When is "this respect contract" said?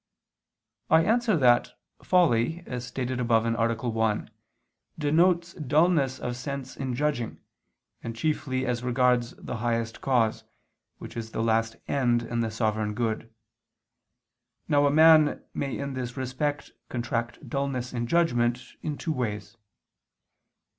15.93-17.47